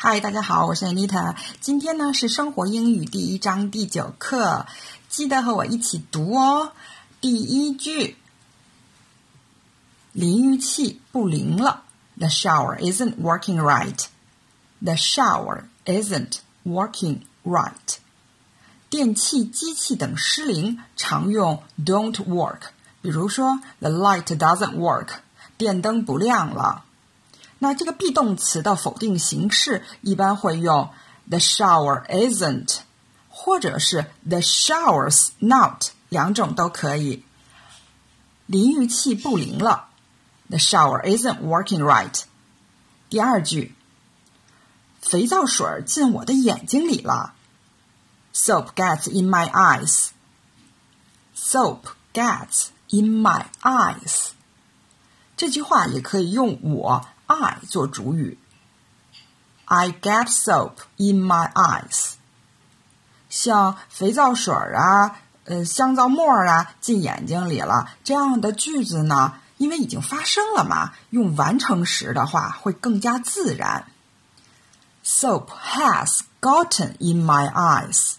[0.00, 1.34] 嗨，大家好，我是 Anita。
[1.60, 4.64] 今天呢是生活英语第一章第九课，
[5.08, 6.70] 记得和我一起读哦。
[7.20, 8.16] 第一句，
[10.12, 11.82] 淋浴器不灵了。
[12.16, 14.06] The shower isn't working right.
[14.80, 17.96] The shower isn't working right.
[18.88, 22.68] 电器、机器等失灵，常用 don't work。
[23.02, 25.08] 比如说，The light doesn't work，
[25.56, 26.84] 电灯不亮了。
[27.60, 30.90] 那这个 be 动词的否定形式一般会用
[31.28, 32.78] the shower isn't，
[33.28, 37.24] 或者是 the shower's not，两种都可以。
[38.46, 39.88] 淋浴器不灵了
[40.48, 42.22] ，the shower isn't working right。
[43.10, 43.74] 第二句，
[45.00, 47.34] 肥皂水进我的眼睛里了
[48.32, 50.10] ，soap gets in my eyes。
[51.36, 54.28] soap gets in my eyes。
[55.36, 57.06] 这句话也可以用我。
[57.28, 58.36] I 做主语。
[59.66, 62.14] I get soap in my eyes。
[63.28, 73.84] 像肥皂水儿啊、呃香皂沫儿啊进眼睛里了这样的句子呢，因为已经发生了嘛，用完成时的话会更加自然。
[75.04, 78.14] Soap has gotten in my eyes。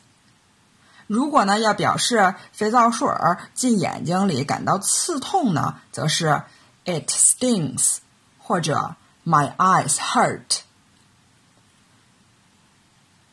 [1.07, 6.43] 如果呢要表示肥皂水儿进眼睛里感到刺痛呢，则是
[6.85, 7.97] It stings。
[8.48, 10.60] 或者 My eyes hurt。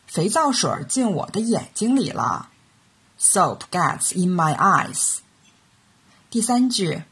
[0.08, 2.50] 肥皂水进我的眼睛里了，
[3.20, 5.20] Soap gets in my eyes。
[6.30, 7.04] 第三句，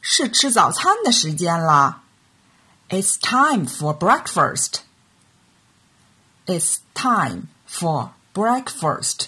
[0.00, 2.02] 是吃早餐的时间了，
[2.88, 9.26] It's time for breakfast。It's time for breakfast。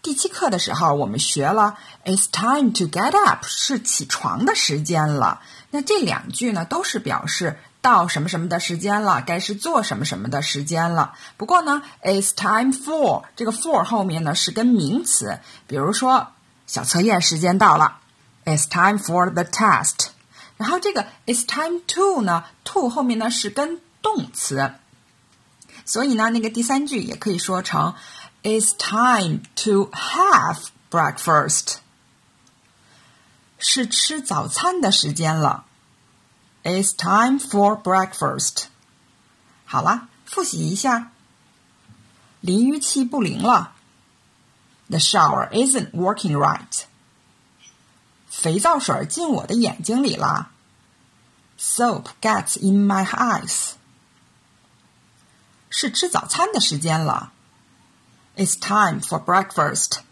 [0.00, 5.40] 第七课的时候，我们学了 "It's time to get up" 是起床的时间了。
[5.70, 11.14] 那这两句呢，都是表示到什么什么的时间了，该是做什么什么的时间了。
[11.36, 16.28] 不过呢，"It's time for" 这个 for 后面呢是跟名词，比如说
[16.66, 17.98] 小测验时间到了
[18.44, 20.10] ，"It's time for the test"。
[20.56, 24.74] 然后这个 "It's time to" 呢，to 后面呢是跟动词，
[25.84, 27.94] 所以呢，那个第三句也可以说成。
[28.43, 31.77] It's time to have breakfast.
[33.57, 35.65] 是吃早餐的时间了。
[36.63, 38.65] It's time for breakfast.
[39.65, 41.11] 好了，复习一下。
[42.41, 43.73] 淋浴器不灵了。
[44.89, 46.83] The shower isn't working right.
[48.27, 50.51] 肥皂水进我的眼睛里了。
[51.57, 53.71] Soap gets in my eyes.
[55.69, 57.31] 是吃早餐的时间了。
[58.38, 60.02] It's time for breakfast.